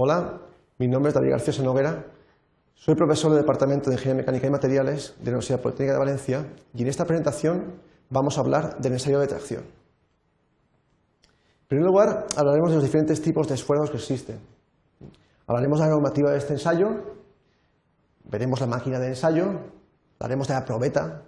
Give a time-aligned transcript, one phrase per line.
[0.00, 0.38] Hola,
[0.78, 2.04] mi nombre es David García Senoguera,
[2.76, 6.46] soy profesor del Departamento de Ingeniería Mecánica y Materiales de la Universidad Politécnica de Valencia
[6.72, 9.64] y en esta presentación vamos a hablar del ensayo de tracción.
[11.22, 14.38] En primer lugar, hablaremos de los diferentes tipos de esfuerzos que existen.
[15.48, 16.90] Hablaremos de la normativa de este ensayo,
[18.22, 19.46] veremos la máquina de ensayo,
[20.20, 21.24] hablaremos de la probeta,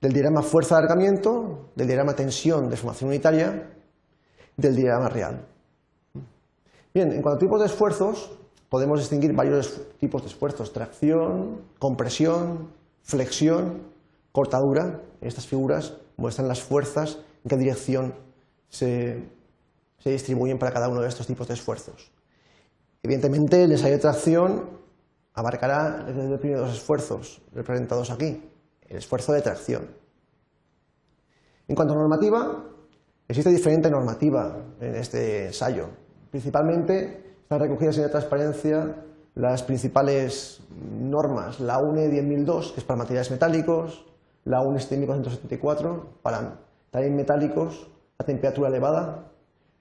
[0.00, 3.70] del diagrama fuerza de alargamiento, del diagrama tensión de formación unitaria,
[4.56, 5.53] del diagrama real.
[6.94, 8.30] Bien, en cuanto a tipos de esfuerzos,
[8.68, 12.70] podemos distinguir varios tipos de esfuerzos, tracción, compresión,
[13.02, 13.82] flexión,
[14.30, 15.02] cortadura.
[15.20, 18.14] Estas figuras muestran las fuerzas, en qué dirección
[18.68, 19.28] se,
[20.04, 22.12] distribuyen para cada uno de estos tipos de esfuerzos.
[23.02, 24.70] Evidentemente, el ensayo de tracción
[25.32, 28.40] abarcará el primero de los esfuerzos representados aquí,
[28.82, 29.90] el esfuerzo de tracción.
[31.66, 32.66] En cuanto a normativa,
[33.26, 36.03] existe diferente normativa en este ensayo.
[36.34, 38.96] Principalmente están recogidas en la transparencia
[39.36, 40.62] las principales
[40.98, 44.04] normas, la UNE 10002, que es para materiales metálicos,
[44.44, 46.58] la UNE 7474, para
[46.90, 47.86] también metálicos
[48.18, 49.30] a temperatura elevada,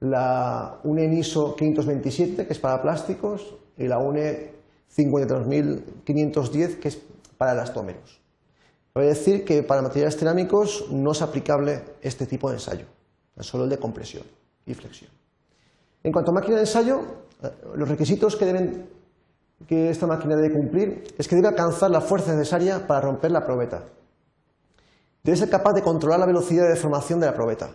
[0.00, 4.50] la UNE NISO 527, que es para plásticos, y la UNE
[4.94, 7.00] 53510, que es
[7.38, 8.20] para elastómeros.
[8.94, 12.84] Voy a decir que para materiales cerámicos no es aplicable este tipo de ensayo,
[13.40, 14.24] solo el de compresión
[14.66, 15.23] y flexión.
[16.04, 17.00] En cuanto a máquina de ensayo,
[17.42, 18.88] eh, los requisitos que, deben,
[19.66, 23.44] que esta máquina debe cumplir es que debe alcanzar la fuerza necesaria para romper la
[23.44, 23.84] probeta.
[25.22, 27.70] Debe ser capaz de controlar la velocidad de deformación de la probeta.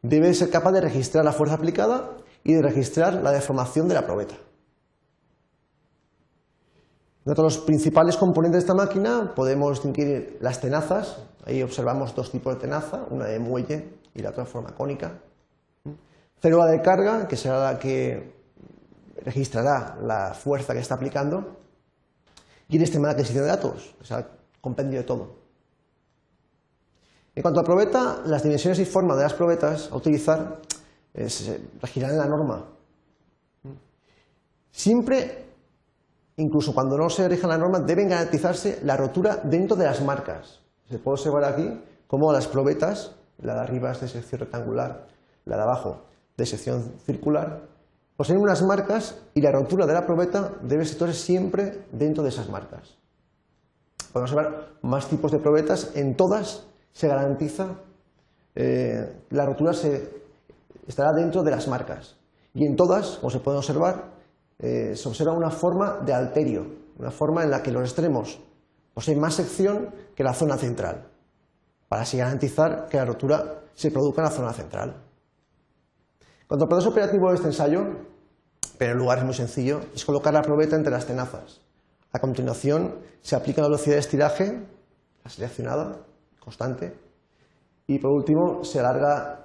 [0.00, 4.06] Debe ser capaz de registrar la fuerza aplicada y de registrar la deformación de la
[4.06, 4.34] probeta.
[7.26, 11.22] Entre los principales componentes de esta máquina podemos distinguir las tenazas.
[11.44, 15.20] Ahí observamos dos tipos de tenaza, una de muelle y la otra forma cónica.
[16.42, 18.34] Célula de carga, que será la que
[19.24, 21.56] registrará la fuerza que está aplicando,
[22.68, 24.26] y el sistema de adquisición de datos, o sea,
[24.60, 25.36] compendio de todo.
[27.36, 30.60] En cuanto a probeta, las dimensiones y forma de las probetas a utilizar
[31.14, 32.64] se regirán en la norma.
[34.72, 35.44] Siempre,
[36.38, 40.60] incluso cuando no se rija la norma, deben garantizarse la rotura dentro de las marcas.
[40.88, 45.06] Se puede observar aquí cómo las probetas, la de arriba es de sección rectangular,
[45.44, 46.11] la de abajo
[46.42, 47.62] de sección circular,
[48.16, 52.48] poseen unas marcas y la rotura de la probeta debe situarse siempre dentro de esas
[52.48, 52.98] marcas.
[54.12, 54.46] Podemos ver
[54.82, 57.76] más tipos de probetas, en todas se garantiza
[58.54, 60.10] eh, la rotura se,
[60.86, 62.16] estará dentro de las marcas
[62.52, 64.10] y en todas, como se puede observar,
[64.58, 66.66] eh, se observa una forma de alterio,
[66.98, 68.40] una forma en la que los extremos
[68.94, 71.06] poseen más sección que la zona central,
[71.88, 75.11] para así garantizar que la rotura se produzca en la zona central.
[76.52, 77.80] Cuando el proceso operativo de este ensayo,
[78.76, 81.62] pero el lugar es muy sencillo, es colocar la probeta entre las tenazas.
[82.12, 84.62] A continuación se aplica la velocidad de estiraje,
[85.24, 86.04] la seleccionada,
[86.40, 86.92] constante,
[87.86, 88.82] y por último se,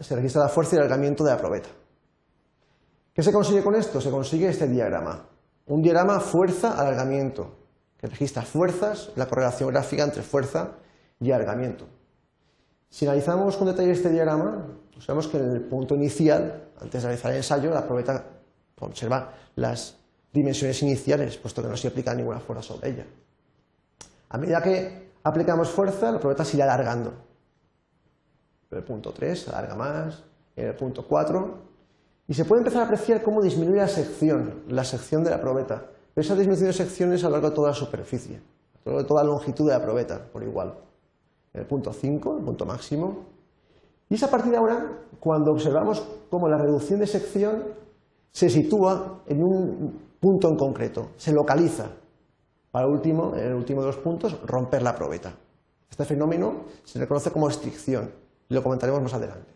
[0.00, 1.70] se registra la fuerza y alargamiento de la probeta.
[3.14, 3.98] ¿Qué se consigue con esto?
[3.98, 5.26] Se consigue este diagrama.
[5.68, 7.50] Un diagrama fuerza-alargamiento,
[7.96, 10.72] que registra fuerzas, la correlación gráfica entre fuerza
[11.18, 11.86] y alargamiento.
[12.90, 14.66] Si analizamos con detalle este diagrama,
[14.98, 18.24] sabemos que en el punto inicial, antes de realizar el ensayo, la probeta
[18.80, 19.96] observa las
[20.32, 23.06] dimensiones iniciales, puesto que no se aplica ninguna fuerza sobre ella.
[24.28, 27.12] A medida que aplicamos fuerza, la probeta se irá alargando.
[28.70, 30.24] En el punto 3 se alarga más,
[30.56, 31.58] en el punto 4,
[32.26, 35.86] y se puede empezar a apreciar cómo disminuye la sección, la sección de la probeta.
[36.12, 39.02] Pero esa disminución de secciones a lo largo de toda la superficie, a lo largo
[39.02, 40.89] de toda la longitud de la probeta, por igual.
[41.52, 43.30] El punto 5, el punto máximo,
[44.10, 47.62] y es a partir de ahora cuando observamos cómo la reducción de sección
[48.32, 51.92] se sitúa en un punto en concreto, se localiza.
[52.72, 55.32] Para último, en el último de los puntos, romper la probeta.
[55.88, 58.12] Este fenómeno se le conoce como restricción
[58.48, 59.52] y lo comentaremos más adelante.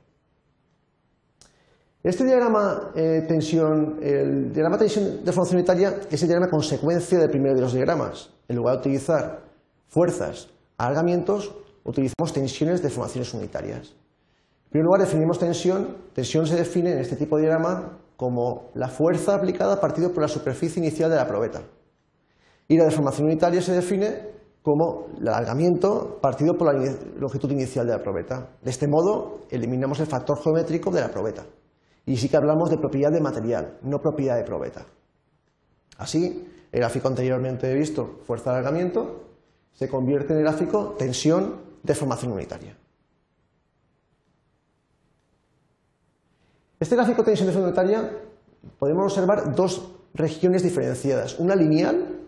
[2.03, 7.31] Este diagrama, eh, tensión, el diagrama tensión de formación unitaria es el diagrama consecuencia del
[7.31, 8.31] primero de los diagramas.
[8.47, 9.43] En lugar de utilizar
[9.89, 11.55] fuerzas, alargamientos,
[11.85, 13.95] utilizamos tensiones de formaciones unitarias.
[14.67, 15.97] En primer lugar, definimos tensión.
[16.13, 20.29] Tensión se define en este tipo de diagrama como la fuerza aplicada partido por la
[20.29, 21.63] superficie inicial de la probeta.
[22.67, 27.93] Y la deformación unitaria se define como el alargamiento partido por la longitud inicial de
[27.93, 28.49] la probeta.
[28.63, 31.45] De este modo, eliminamos el factor geométrico de la probeta.
[32.07, 34.87] Y sí que hablamos de propiedad de material, no propiedad de probeta.
[35.99, 39.25] Así, el gráfico anteriormente visto, fuerza de alargamiento,
[39.73, 42.77] se convierte en el gráfico tensión, deformación unitaria.
[46.81, 48.11] Este gráfico de tensión de unitaria
[48.79, 52.21] podemos observar dos regiones diferenciadas, una lineal,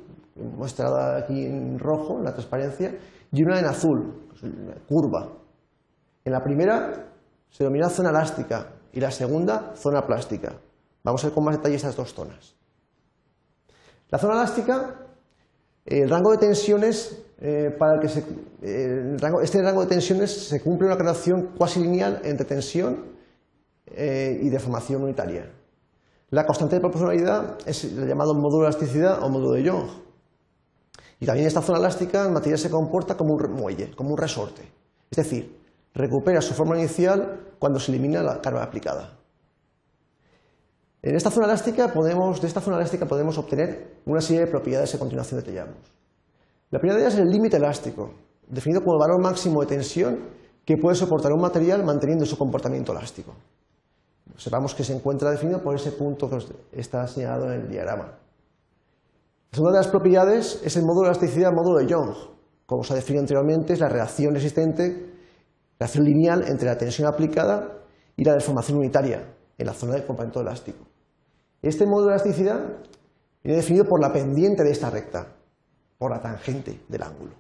[0.57, 2.99] mostrada aquí en rojo, en la transparencia,
[3.33, 4.29] y una en azul,
[4.89, 5.33] curva.
[6.25, 7.11] En la primera
[7.51, 10.55] se denomina zona elástica y la segunda zona plástica.
[11.03, 12.55] Vamos a ver con más detalle estas dos zonas.
[14.11, 15.06] La zona elástica,
[15.87, 18.25] el rango de tensiones, eh, para que se,
[19.43, 23.17] este rango de tensiones se cumple una relación cuasi lineal entre tensión
[23.87, 25.53] eh, y deformación unitaria.
[26.31, 29.89] La constante de proporcionalidad es el llamado módulo de elasticidad o módulo de Young.
[31.21, 34.63] Y también esta zona elástica en materia se comporta como un muelle, como un resorte.
[35.11, 35.57] Es decir,
[35.95, 39.17] recupera su forma inicial cuando se elimina la carga aplicada.
[41.07, 44.91] En esta zona elástica podemos, de esta zona elástica podemos obtener una serie de propiedades
[44.91, 45.77] que a continuación detallamos.
[46.73, 48.11] La primera de ellas es el límite elástico,
[48.49, 50.19] definido como el valor máximo de tensión
[50.65, 53.35] que puede soportar un material manteniendo su comportamiento elástico.
[54.37, 56.39] Sepamos que se encuentra definido por ese punto que
[56.73, 58.07] está señalado en el diagrama.
[58.07, 62.17] La segunda de las propiedades es el módulo de elasticidad, módulo de Young.
[62.67, 65.15] Como se ha definido anteriormente, es la reacción existente,
[65.79, 67.79] reacción lineal entre la tensión aplicada
[68.17, 69.23] y la deformación unitaria
[69.57, 70.96] en la zona del componente elástico.
[71.63, 72.61] Este módulo de elasticidad
[73.43, 75.27] viene definido por la pendiente de esta recta,
[75.99, 77.33] por la tangente del ángulo.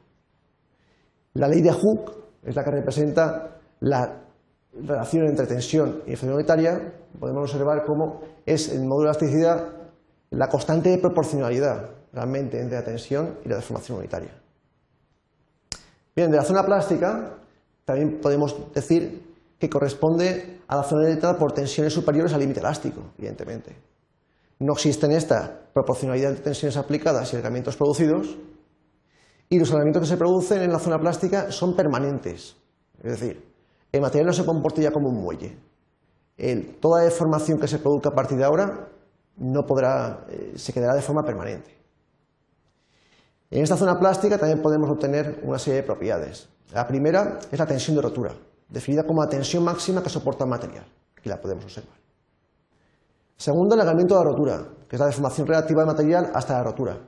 [1.34, 4.22] La ley de Hooke es la que representa la
[4.72, 9.76] relación entre tensión y efecto unitaria, podemos observar cómo es el módulo de elasticidad
[10.30, 14.30] la constante de proporcionalidad realmente entre la tensión y la deformación unitaria.
[16.14, 17.34] Bien, de la zona plástica
[17.84, 23.12] también podemos decir que corresponde a la zona delimitada por tensiones superiores al límite elástico,
[23.18, 23.76] evidentemente.
[24.58, 28.36] No existe en esta proporcionalidad de tensiones aplicadas y elementos producidos,
[29.48, 32.56] y los elementos que se producen en la zona plástica son permanentes.
[33.02, 33.44] Es decir,
[33.92, 35.56] el material no se comporta ya como un muelle.
[36.80, 38.88] toda deformación que se produzca a partir de ahora
[39.36, 41.76] no podrá, eh, se quedará de forma permanente.
[43.50, 46.48] En esta zona plástica también podemos obtener una serie de propiedades.
[46.72, 48.34] La primera es la tensión de rotura,
[48.68, 50.84] definida como la tensión máxima que soporta el material.
[51.16, 52.05] Aquí la podemos observar.
[53.36, 56.64] Segunda, el alargamiento de la rotura, que es la deformación relativa del material hasta la
[56.64, 56.98] rotura.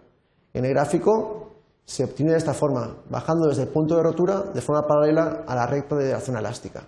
[0.52, 1.48] En el gráfico
[1.84, 5.54] se obtiene de esta forma, bajando desde el punto de rotura de forma paralela a
[5.54, 6.82] la recta de la zona elástica.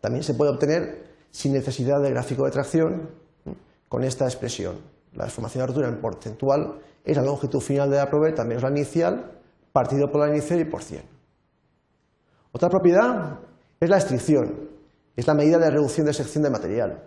[0.00, 3.10] También se puede obtener sin necesidad de gráfico de tracción
[3.88, 4.76] con esta expresión.
[5.14, 8.70] La deformación de rotura en porcentual es la longitud final de la probeta menos la
[8.70, 9.40] inicial,
[9.72, 11.02] partido por la inicial y por 100.
[12.52, 13.38] Otra propiedad
[13.80, 14.68] es la estricción,
[15.16, 17.04] es la medida de reducción de sección de material.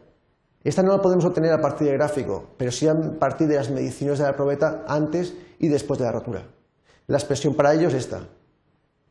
[0.63, 3.71] Esta no la podemos obtener a partir del gráfico, pero sí a partir de las
[3.71, 6.43] mediciones de la probeta antes y después de la rotura.
[7.07, 8.27] La expresión para ello es esta.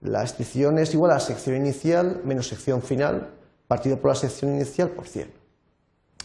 [0.01, 3.35] La estricción es igual a sección inicial menos sección final,
[3.67, 5.31] partido por la sección inicial por 100.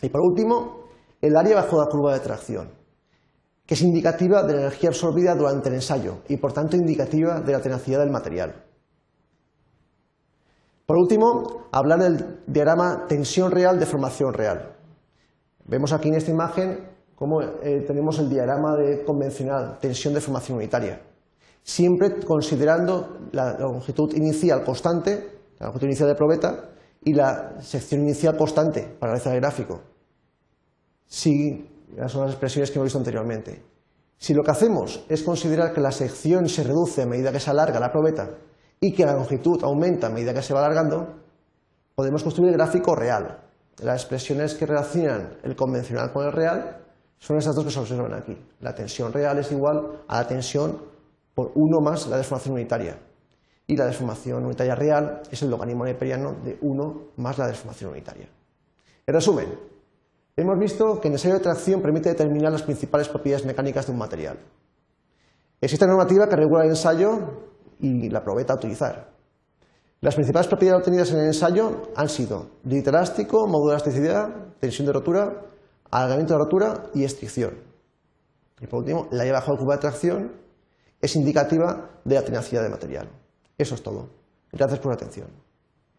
[0.04, 0.86] Y por último,
[1.22, 2.70] el área bajo la curva de tracción,
[3.66, 7.52] que es indicativa de la energía absorbida durante el ensayo y por tanto indicativa de
[7.52, 8.64] la tenacidad del material.
[10.86, 14.75] Por último, hablar del diagrama tensión real, deformación real.
[15.66, 16.80] Vemos aquí en esta imagen
[17.16, 21.02] cómo eh, tenemos el diagrama de convencional, tensión, deformación unitaria.
[21.64, 26.70] Siempre considerando la longitud inicial constante, la longitud inicial de probeta,
[27.04, 29.82] y la sección inicial constante para realizar el gráfico.
[31.06, 31.70] Si,
[32.08, 33.64] son las expresiones que hemos visto anteriormente.
[34.18, 37.52] Si lo que hacemos es considerar que la sección se reduce a medida que se
[37.52, 38.30] alarga la probeta
[38.80, 41.16] y que la longitud aumenta a medida que se va alargando,
[41.94, 43.45] podemos construir el gráfico real.
[43.82, 46.82] Las expresiones que relacionan el convencional con el real
[47.18, 48.38] son estas dos que se observan aquí.
[48.62, 50.80] La tensión real es igual a la tensión
[51.34, 52.98] por 1 más la deformación unitaria.
[53.68, 58.30] Y la deformación unitaria real es el logaritmo neperiano de 1 más la deformación unitaria.
[59.06, 59.48] En resumen,
[60.38, 63.98] hemos visto que el ensayo de tracción permite determinar las principales propiedades mecánicas de un
[63.98, 64.40] material.
[65.60, 67.10] Existe normativa que regula el ensayo
[67.80, 69.10] y la probeta a utilizar.
[70.06, 74.86] Las principales propiedades obtenidas en el ensayo han sido límite elástico, módulo de elasticidad, tensión
[74.86, 75.42] de rotura,
[75.90, 77.56] alargamiento de rotura y estricción.
[78.62, 80.32] Y por último, la lleva bajo el cubo de tracción
[81.02, 83.10] es indicativa de la tenacidad del material.
[83.58, 84.10] Eso es todo.
[84.52, 85.28] Gracias por la atención.